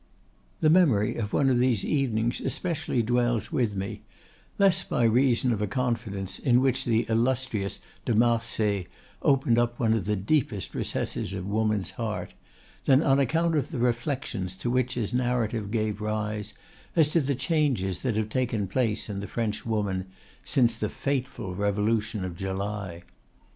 The 0.61 0.69
memory 0.71 1.15
of 1.17 1.31
one 1.31 1.47
of 1.51 1.59
these 1.59 1.85
evenings 1.85 2.41
especially 2.41 3.03
dwells 3.03 3.51
with 3.51 3.75
me, 3.75 4.01
less 4.57 4.83
by 4.83 5.03
reason 5.03 5.53
of 5.53 5.61
a 5.61 5.67
confidence 5.67 6.39
in 6.39 6.59
which 6.59 6.85
the 6.85 7.05
illustrious 7.07 7.79
de 8.05 8.15
Marsay 8.15 8.87
opened 9.21 9.59
up 9.59 9.79
one 9.79 9.93
of 9.93 10.05
the 10.05 10.15
deepest 10.15 10.73
recesses 10.73 11.33
of 11.33 11.45
woman's 11.45 11.91
heart, 11.91 12.33
than 12.85 13.03
on 13.03 13.19
account 13.19 13.53
of 13.55 13.69
the 13.69 13.77
reflections 13.77 14.55
to 14.55 14.71
which 14.71 14.95
his 14.95 15.13
narrative 15.13 15.69
gave 15.69 16.01
rise, 16.01 16.55
as 16.95 17.09
to 17.09 17.21
the 17.21 17.35
changes 17.35 18.01
that 18.01 18.15
have 18.15 18.29
taken 18.29 18.65
place 18.67 19.07
in 19.07 19.19
the 19.19 19.27
French 19.27 19.67
woman 19.67 20.07
since 20.43 20.79
the 20.79 20.89
fateful 20.89 21.53
revolution 21.53 22.25
of 22.25 22.35
July. 22.35 23.03